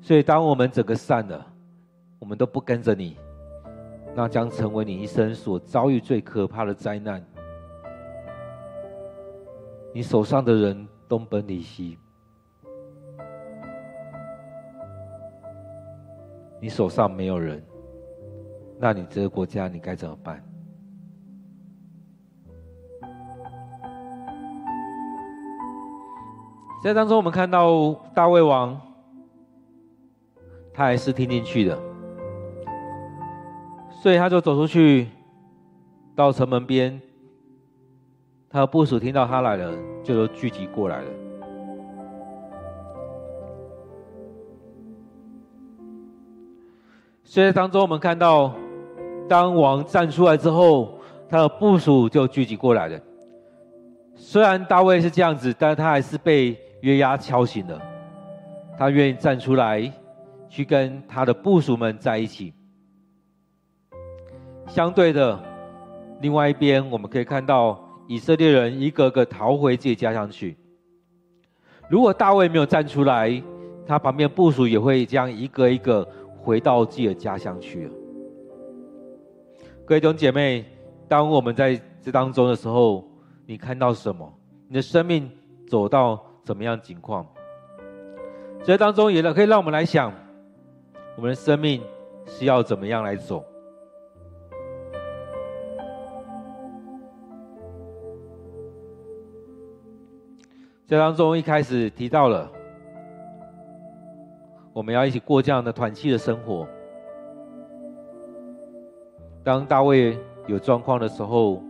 [0.00, 1.46] 所以当我们整个散了
[2.18, 3.16] 我们都不跟着你
[4.14, 7.24] 那将成为你一生所遭遇最可怕的灾难。
[9.92, 13.22] 你手上的人东奔西走
[16.60, 17.62] 你手上没有人
[18.78, 20.42] 那你这个国家你该怎么办？
[26.82, 28.80] 在当中我们看到大卫王
[30.72, 31.78] 他还是听进去的，
[33.90, 35.08] 所以他就走出去，
[36.16, 37.00] 到城门边，
[38.48, 41.08] 他的部署听到他来了，就都聚集过来了。
[47.24, 48.54] 所以在当中，我们看到，
[49.28, 52.98] 当王站出来之后，他的部署就聚集过来了。
[54.14, 56.56] 虽然大卫是这样子，但是他还是被。
[56.82, 57.78] 约押敲醒了，
[58.78, 59.92] 他愿意站出来，
[60.50, 62.52] 去跟他的部属们在一起。
[64.66, 65.42] 相对的，
[66.20, 70.56] 另外一边我们可以看到以色列人一个个逃回自己家乡去。
[71.88, 73.42] 如果大卫没有站出来，
[73.86, 77.90] 他旁边部属也会这样一个一个回到自己的家乡去。
[79.84, 80.64] 各位弟兄姐妹，
[81.08, 83.04] 当我们在这当中的时候，
[83.46, 84.32] 你看到什么？
[84.68, 85.28] 你的生命
[85.66, 87.26] 走到怎么样情况？
[88.62, 90.12] 这当中也可以让我们来想，
[91.16, 91.82] 我们的生命
[92.26, 93.44] 是要怎么样来走？
[100.86, 102.50] 这当中一开始提到了，
[104.72, 106.66] 我们要一起过这样的团契的生活。
[109.44, 111.62] 当大卫有状况的时候，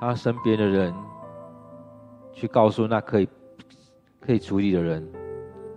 [0.00, 0.94] 他身边的人
[2.32, 3.28] 去告诉那可以。
[4.22, 5.10] 可以处理的人，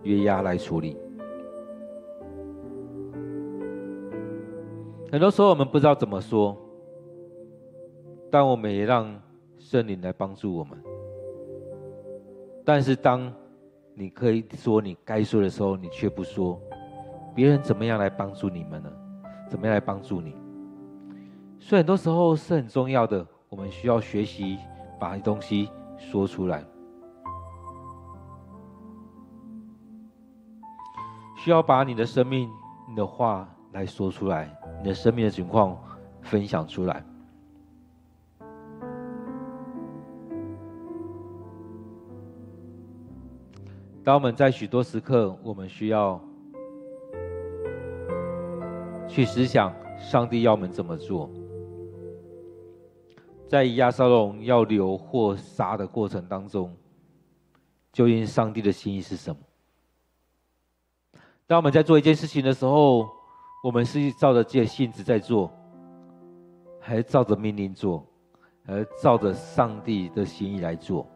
[0.04, 0.98] 约押来处理。
[5.14, 6.58] 很多时候我们不知道怎么说，
[8.32, 9.08] 但我们也让
[9.60, 10.76] 圣灵来帮助我们。
[12.66, 13.32] 但是当
[13.94, 16.60] 你可以说你该说的时候，你却不说，
[17.36, 18.92] 别人怎么样来帮助你们呢？
[19.48, 20.36] 怎么样来帮助你？
[21.60, 24.58] 所以很多时候是很重要的，我们需要学习
[25.00, 26.66] 把东西说出来。
[31.38, 32.50] 需要把你的生命、
[32.90, 34.52] 你的话来说出来，
[34.84, 35.82] 你的生命的情况
[36.22, 37.02] 分享出来。
[44.04, 46.20] 当我们在许多时刻，我们需要
[49.08, 51.30] 去思想上帝要我们怎么做。
[53.48, 56.76] 在押沙龙要流或杀的过程当中，
[57.94, 59.38] 究竟上帝的心意是什么？
[61.48, 63.08] 当我们在做一件事情的时候，
[63.64, 65.50] 我们是照着自己的性子在做，
[66.82, 68.06] 还是照着命令做，
[68.66, 71.08] 还是照着上帝的心意来做？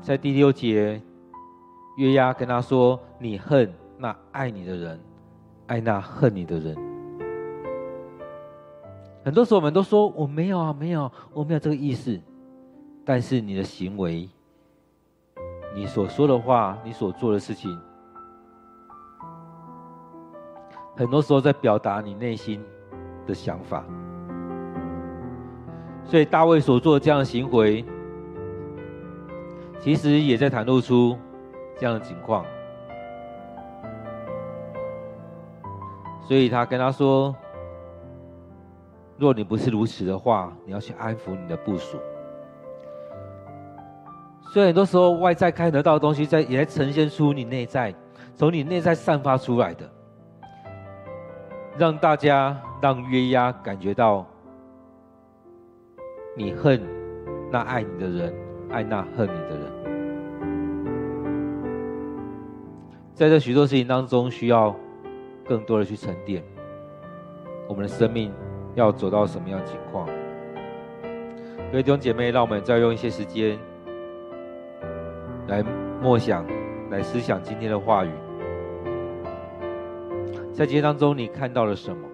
[0.00, 0.98] 在第六节，
[1.98, 4.98] 约押跟他说：“你恨那爱你的人，
[5.66, 6.74] 爱那恨你的人。”
[9.24, 12.20] 很多时候，我们都说我没有啊，没有，我没有这个意思。
[13.06, 14.28] 但是你的行为，
[15.74, 17.74] 你所说的话，你所做的事情，
[20.94, 22.62] 很多时候在表达你内心
[23.26, 23.82] 的想法。
[26.04, 27.82] 所以大卫所做的这样的行为，
[29.80, 31.16] 其实也在袒露出
[31.78, 32.44] 这样的情况。
[36.28, 37.34] 所以他跟他说。
[39.16, 41.98] 若你不是如此的话，你要去安抚你的部属。
[44.52, 47.94] 所以很多时候，外在看得到的东西，在也呈现出你内在，
[48.34, 49.90] 从你内在散发出来的，
[51.76, 54.26] 让大家让约押感觉到，
[56.36, 56.80] 你恨
[57.50, 58.34] 那爱你的人，
[58.70, 59.72] 爱那恨你的人。
[63.14, 64.74] 在这许多事情当中，需要
[65.46, 66.42] 更多的去沉淀
[67.68, 68.32] 我们的生命。
[68.74, 70.06] 要走到什么样情况？
[71.70, 73.58] 各位弟兄姐妹，让我们再用一些时间
[75.48, 75.62] 来
[76.02, 76.44] 默想、
[76.90, 78.10] 来思想今天的话语。
[80.52, 82.08] 在今天当中，你看到了什么？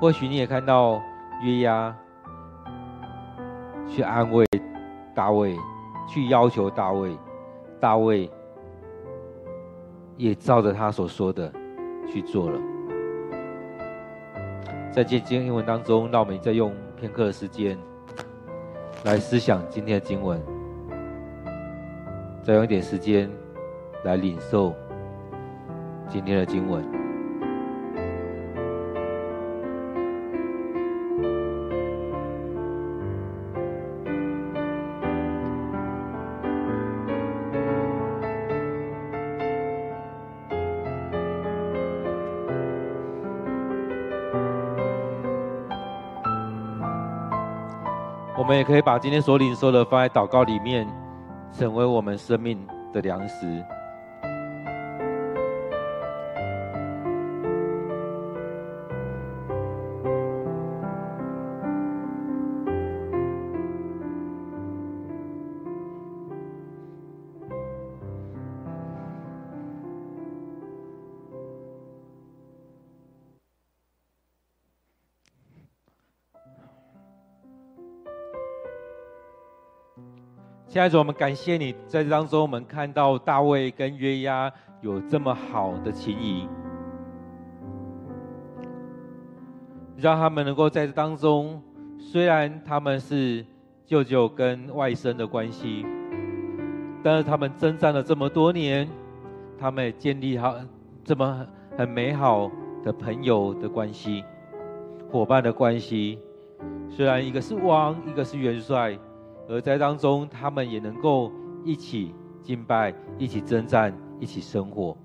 [0.00, 1.00] 或许你也看到
[1.44, 1.96] 约押
[3.86, 4.44] 去安慰
[5.14, 5.56] 大卫，
[6.08, 7.16] 去要求大卫，
[7.78, 8.28] 大卫
[10.16, 11.52] 也照着他所说的。
[12.10, 12.60] 去做了，
[14.92, 17.78] 在今天经文当中，让我们再用片刻的时间
[19.04, 20.40] 来思想今天的经文，
[22.42, 23.30] 再用一点时间
[24.04, 24.74] 来领受
[26.08, 27.01] 今天的经文。
[48.62, 50.86] 也可以把今天所领受的放在祷告里面，
[51.50, 53.60] 成为我们生命的粮食。
[80.72, 84.50] 亲爱的主，我们感谢你，在这当中，我们看到大卫跟约押
[84.80, 86.48] 有这么好的情谊，
[89.98, 91.62] 让他们能够在这当中，
[91.98, 93.44] 虽然他们是
[93.84, 95.84] 舅舅跟外甥的关系，
[97.02, 98.88] 但是他们征战了这么多年，
[99.58, 100.56] 他们也建立好
[101.04, 101.46] 这么
[101.76, 102.50] 很美好
[102.82, 104.24] 的朋友的关系、
[105.10, 106.18] 伙伴的关系。
[106.88, 108.98] 虽然一个是王，一个是元帅。
[109.48, 111.30] 而在当中，他们也能够
[111.64, 114.96] 一起敬拜，一起征战，一起生活。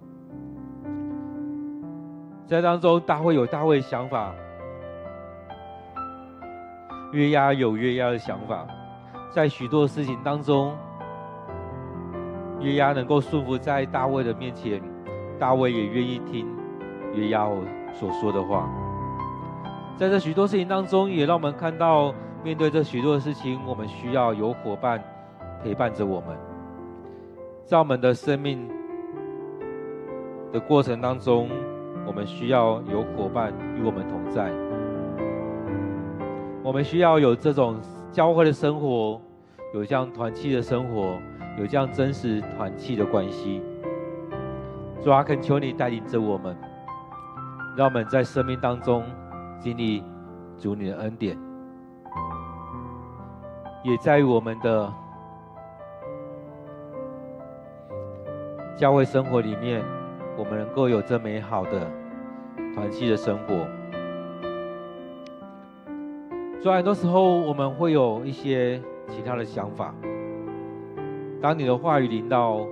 [2.45, 4.33] 在当中，大卫有大卫的想法，
[7.11, 8.65] 约押有约押的想法。
[9.31, 10.73] 在许多事情当中，
[12.61, 14.81] 约押能够顺服在大卫的面前，
[15.38, 16.47] 大卫也愿意听
[17.13, 17.49] 约押
[17.91, 18.69] 所说的话。
[19.97, 22.13] 在这许多事情当中，也让我们看到。
[22.43, 25.03] 面对这许多的事情，我们需要有伙伴
[25.63, 26.38] 陪伴着我们。
[27.65, 28.69] 在我们的生命
[30.53, 31.49] 的过程当中，
[32.05, 34.49] 我们需要有伙伴与我们同在。
[36.63, 37.77] 我们需要有这种
[38.11, 39.19] 教会的生活，
[39.73, 41.17] 有这样团契的生活，
[41.59, 43.61] 有这样真实团契的关系。
[45.03, 46.55] 主啊，恳求你带领着我们，
[47.75, 49.03] 让我们在生命当中
[49.59, 50.03] 经历
[50.57, 51.47] 主你的恩典。
[53.84, 54.91] 也在于我们的
[58.75, 59.84] 教会生活里面，
[60.38, 61.88] 我们能够有这美好的
[62.75, 63.65] 团契的生活。
[66.61, 69.93] 所以很多时候我们会有一些其他的想法。
[71.39, 72.65] 当你的话语临到，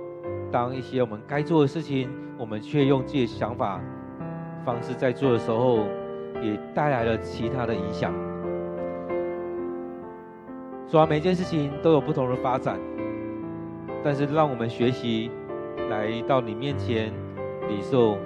[0.50, 3.80] 当一些我们该做的事情，我们却用自己的想法
[4.64, 5.78] 方式在做的时候，
[6.42, 8.12] 也带来了其他的影响。
[10.88, 12.78] 虽然每件事情都有不同的发展，
[14.04, 15.32] 但是让我们学习
[15.90, 17.12] 来到你面前，
[17.68, 18.16] 领受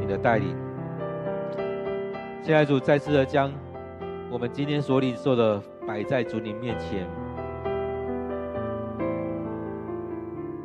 [0.00, 0.56] 你的带领。
[2.40, 3.52] 现在主再次的将
[4.30, 7.04] 我们今天所领受的摆在主你面前，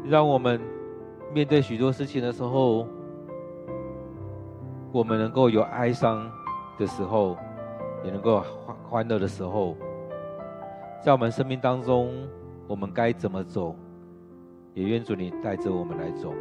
[0.06, 0.62] 让我们
[1.34, 2.88] 面对许多事情的时候，
[4.92, 6.32] 我们能够有哀伤
[6.78, 7.36] 的时候，
[8.04, 9.76] 也能够欢欢乐的时候。
[11.08, 12.28] 在我们生命当中，
[12.68, 13.74] 我们该怎么走？
[14.74, 16.34] 也愿主你带着我们来走。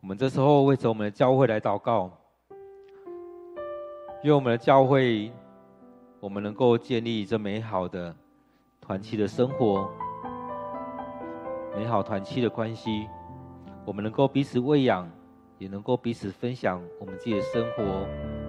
[0.00, 2.10] 我们这时候为着我们的教会来祷告，
[4.22, 5.30] 愿我们的教会，
[6.18, 8.16] 我们能够建立这美好的
[8.80, 9.86] 团契的生活，
[11.76, 13.06] 美好团契的关系。
[13.86, 15.08] 我们能够彼此喂养，
[15.58, 17.84] 也能够彼此分享我们自己的生活，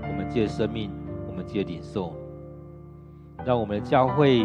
[0.02, 0.92] 我们自己的生命，
[1.30, 2.16] 我们自己的领受，
[3.46, 4.44] 让我们的教会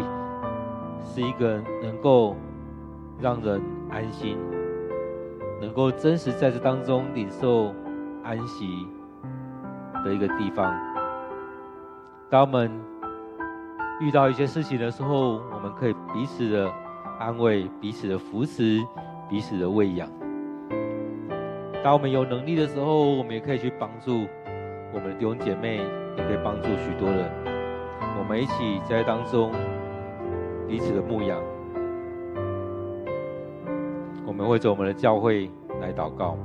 [1.03, 2.35] 是一个能够
[3.19, 4.37] 让人安心，
[5.59, 7.73] 能够真实在这当中领受
[8.23, 8.67] 安息
[10.05, 10.71] 的一个地方。
[12.29, 12.71] 当我们
[13.99, 16.71] 遇到一些事情的时候，我们可以彼此的
[17.19, 18.79] 安慰，彼此的扶持，
[19.27, 20.07] 彼此的喂养。
[21.83, 24.25] 当我们有能力的时候，我们也可以去帮助
[24.93, 25.75] 我们的弟兄姐妹，
[26.15, 27.29] 也可以帮助许多人。
[28.17, 29.51] 我们一起在当中
[30.65, 31.37] 彼此的牧养。
[34.25, 36.37] 我们会为我们的教会来祷告。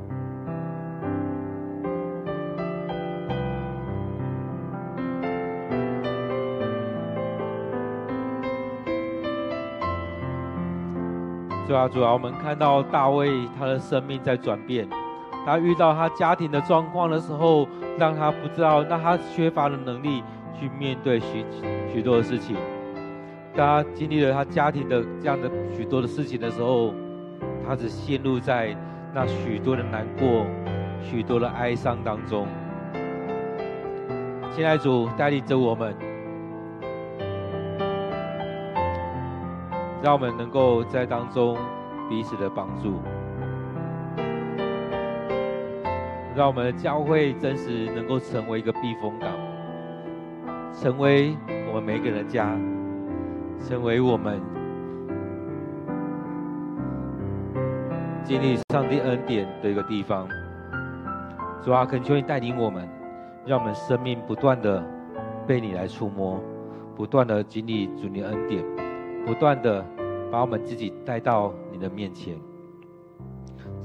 [11.68, 14.88] 主啊，主啊，我们看到大卫他的生命在转变。
[15.48, 17.66] 他遇到他家庭的状况的时候，
[17.98, 20.22] 让他不知道，那他缺乏的能力
[20.52, 21.44] 去面对许
[21.90, 22.54] 许多的事情。
[23.54, 26.92] 当他经历了他家庭的这样的许多的事情的时候，
[27.66, 28.76] 他只陷入在
[29.14, 30.44] 那许多的难过、
[31.02, 32.46] 许多的哀伤当中。
[34.50, 35.96] 亲爱主带领着我们，
[40.02, 41.56] 让我们能够在当中
[42.08, 43.00] 彼此的帮助。
[46.38, 49.28] 让我们的教会真实能够成为一个避风港，
[50.72, 51.36] 成为
[51.66, 52.56] 我们每个人的家，
[53.58, 54.40] 成为我们
[58.22, 60.28] 经历上帝恩典的一个地方。
[61.60, 62.88] 主啊，恳求你带领我们，
[63.44, 64.80] 让我们生命不断的
[65.44, 66.40] 被你来触摸，
[66.94, 68.64] 不断的经历主你恩典，
[69.26, 69.84] 不断的
[70.30, 72.36] 把我们自己带到你的面前。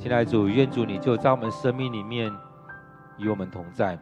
[0.04, 2.30] 亲爱主，愿主你就在我们生命里面
[3.18, 3.97] 与我们同在。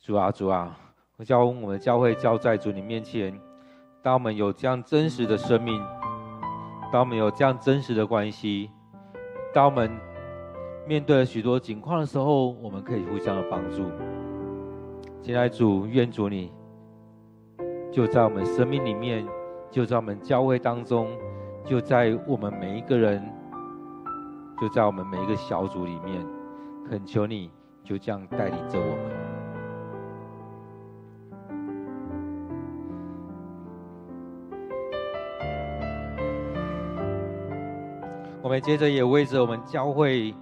[0.00, 0.74] 主啊，主啊，
[1.18, 3.38] 我将我们教会交在主你面前。
[4.02, 5.78] 当我们有这样真实的生命，
[6.90, 8.70] 当我们有这样真实的关系，
[9.52, 9.90] 当我们
[10.86, 13.90] 面对了许多情况的时候，我们可以互相的帮助。
[15.20, 16.50] 亲爱主，愿主你
[17.92, 19.28] 就在我们生命里面，
[19.70, 21.10] 就在我们教会当中。
[21.66, 23.20] 就在我们每一个人，
[24.60, 26.24] 就在我们每一个小组里面，
[26.88, 27.50] 恳求你
[27.82, 29.26] 就这样带领着我们。
[38.40, 40.32] 我们接着也为着我们教会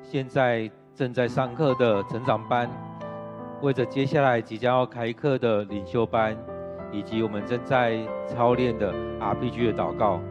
[0.00, 2.70] 现在正在上课的成长班，
[3.60, 6.34] 为着接下来即将要开课的领袖班，
[6.90, 8.90] 以及我们正在操练的
[9.20, 10.22] RPG 的祷告。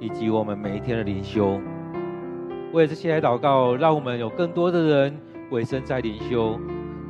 [0.00, 1.60] 以及我们每一天的灵修，
[2.72, 5.16] 为这些来祷告，让我们有更多的人
[5.50, 6.58] 委身在灵修，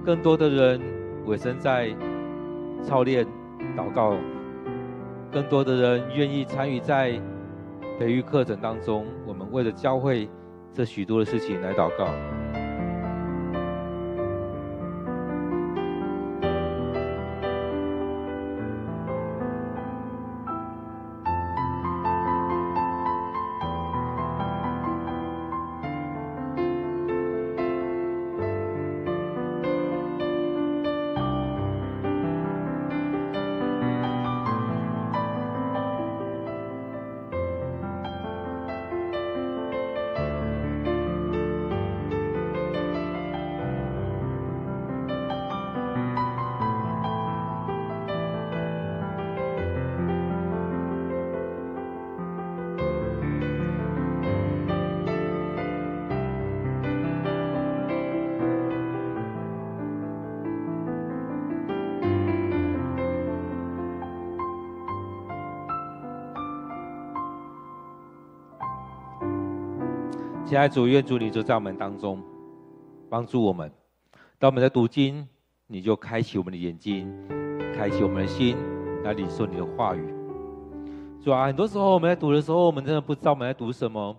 [0.04, 0.80] 更多的人
[1.26, 1.94] 委身在
[2.82, 3.26] 操练
[3.76, 4.14] 祷告，
[5.32, 7.18] 更多的人愿意参与在
[7.98, 9.06] 培育课程当中。
[9.26, 10.28] 我们为了教会
[10.72, 12.08] 这许多的事情来祷告。
[70.54, 72.22] 亲爱的主，愿主你就在我们当中，
[73.10, 73.68] 帮助我们。
[74.38, 75.26] 当我们在读经，
[75.66, 77.12] 你就开启我们的眼睛，
[77.74, 78.56] 开启我们的心，
[79.02, 80.14] 来领受你的话语。
[81.20, 84.16] 主啊，很多时候我们在读的时候，我们真的不知道我们在读什么。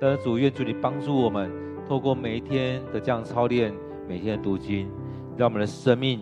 [0.00, 1.48] 但是主，愿主你帮助我们，
[1.86, 3.72] 透过每一天的这样操练，
[4.08, 4.90] 每天的读经，
[5.36, 6.20] 让我们的生命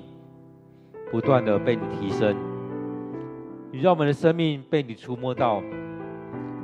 [1.11, 2.37] 不断的被你提升，
[3.73, 5.63] 你让我们的生命被你触摸到。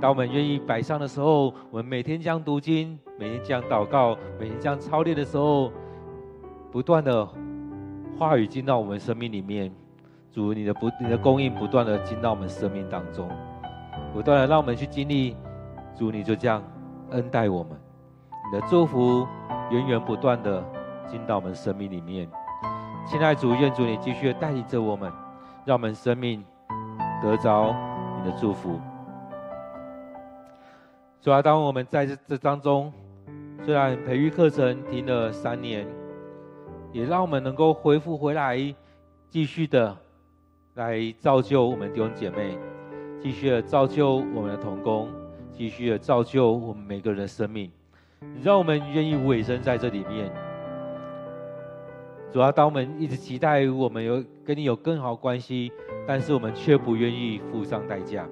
[0.02, 5.70] 当我们愿意摆上的时候，我们每天这样读经，每天这样祷告，每天这样操练的时候，
[6.72, 7.24] 不断的
[8.18, 9.72] 话语进到我们生命里面，
[10.32, 13.28] 主你的不你的供应不断的进到我们生命当中，
[14.12, 15.36] 不断的让我们去经历，
[15.94, 16.60] 主你就这样
[17.10, 17.70] 恩待我们，
[18.52, 19.24] 你的祝福
[19.70, 20.64] 源源不断的
[21.06, 22.28] 进到我们生命里面。
[23.06, 25.12] 亲爱的主，愿主你继续带领着我们，
[25.64, 26.44] 让我们生命
[27.22, 27.72] 得着
[28.18, 28.80] 你的祝福。
[31.22, 32.92] 主要当我们在这这当中，
[33.64, 35.86] 虽然培育课程停了三年，
[36.90, 38.58] 也让我们能够恢复回来，
[39.30, 39.96] 继续的
[40.74, 42.58] 来造就我们弟兄姐妹，
[43.20, 45.08] 继续的造就我们的童工，
[45.52, 47.70] 继续的造就我们每个人的生命，
[48.42, 50.28] 让我们愿意委身在这里面。
[52.32, 55.70] 主要当我们一直期待我们有跟你有更好关系，
[56.04, 58.26] 但是我们却不愿意付上代价。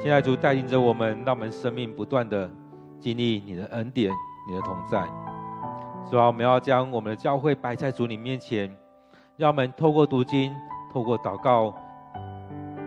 [0.00, 2.50] 现在主带领着我们，让我们生命不断的
[2.98, 4.10] 经历你的恩典、
[4.48, 5.06] 你的同在。
[6.10, 8.74] 主啊，我们要将我们的教会摆在主你面前，
[9.36, 10.54] 让我们透过读经、
[10.90, 11.74] 透过祷告、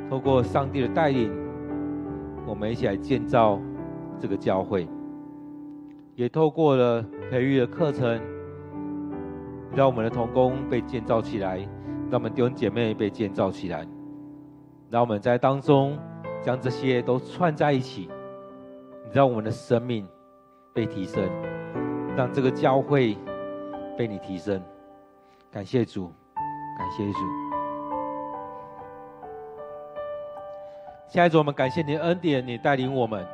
[0.09, 1.31] 透过上帝的带领，
[2.47, 3.59] 我们一起来建造
[4.19, 4.87] 这个教会。
[6.15, 8.19] 也透过了培育的课程，
[9.75, 11.57] 让我们的同工被建造起来，
[12.09, 13.87] 让我们弟兄姐妹被建造起来，
[14.89, 15.97] 让我们在当中。
[16.43, 18.09] 将这些都串在一起，
[19.13, 20.05] 让我们的生命
[20.73, 21.23] 被提升，
[22.17, 23.17] 让这个教会
[23.97, 24.61] 被你提升。
[25.49, 26.11] 感谢主，
[26.77, 27.19] 感谢主。
[31.07, 33.25] 下一组，我们感谢你的恩典，你带领我们，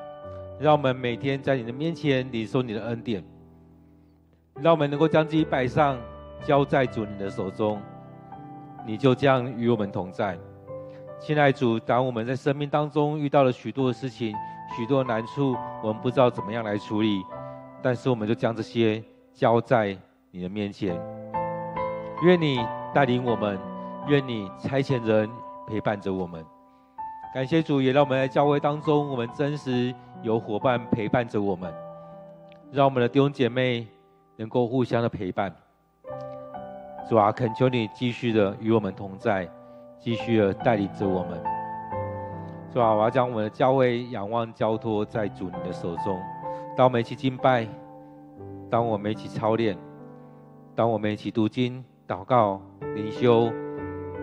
[0.60, 3.24] 让我们每天在你的面前领受你的恩典，
[4.62, 5.98] 让我们能够将自己摆上，
[6.44, 7.82] 交在主你的手中，
[8.86, 10.38] 你就这样与我们同在。
[11.20, 14.34] 亲爱主，当我们在生命当中遇到了许多的事情、
[14.76, 15.54] 许多的难处，
[15.84, 17.22] 我们不知道怎么样来处理，
[17.82, 19.04] 但是我们就将这些
[19.34, 19.96] 交在
[20.32, 20.98] 你的面前。
[22.24, 23.60] 愿你带领我们，
[24.08, 25.30] 愿你差遣人
[25.68, 26.44] 陪伴着我们。
[27.34, 29.94] 感谢主，也让我们在教会当中，我们真实
[30.24, 31.72] 有伙伴陪伴着我们，
[32.72, 33.86] 让我们的弟兄姐妹
[34.38, 35.54] 能够互相的陪伴。
[37.10, 39.48] 主啊，恳求你继续的与我们同在，
[40.00, 41.42] 继续的带领着我们。
[42.72, 46.20] 主啊，我要将我们的教会仰望交托在主你的手中。
[46.78, 47.68] 当我们一起敬拜，
[48.70, 49.78] 当我们一起操练，
[50.76, 52.62] 当我们一起读经、祷告、
[52.96, 53.52] 灵修，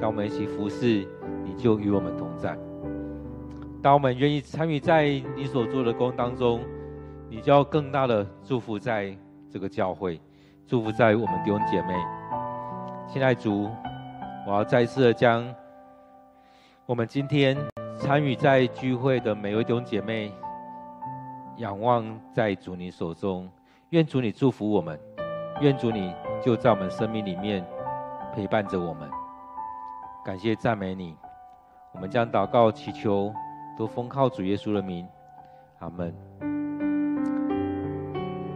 [0.00, 1.06] 当我们一起服侍，
[1.44, 2.56] 你就与我们同在。
[3.82, 5.04] 当我们愿意参与在
[5.36, 6.60] 你所做的工当中，
[7.28, 9.14] 你就要更大的祝福在
[9.50, 10.20] 这个教会，
[10.66, 11.94] 祝福在我们弟兄姐妹。
[13.08, 13.68] 亲爱主，
[14.46, 15.44] 我要再次的将
[16.86, 17.56] 我们今天
[17.98, 20.32] 参与在聚会的每位弟兄姐妹
[21.56, 23.50] 仰望在主你手中，
[23.88, 24.96] 愿主你祝福我们，
[25.60, 27.66] 愿主你就在我们生命里面
[28.32, 29.10] 陪伴着我们。
[30.24, 31.16] 感谢赞美你，
[31.92, 33.34] 我们将祷告祈求。
[33.76, 35.06] 都奉靠主耶稣的名，
[35.80, 36.14] 阿门。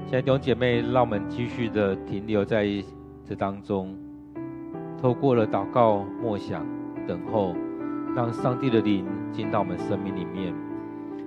[0.07, 2.65] 现在弟兄姐妹，让我们继续的停留在
[3.23, 3.95] 这当中，
[4.99, 6.65] 透过了祷告、默想、
[7.07, 7.55] 等候，
[8.15, 10.55] 让上帝的灵进到我们生命里面。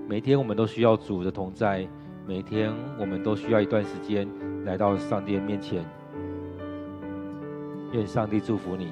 [0.08, 1.88] 每天我们都需要主的同在，
[2.28, 4.28] 每天我们都需要一段时间
[4.66, 5.84] 来到上帝的面前。
[7.92, 8.92] 愿上帝祝福你。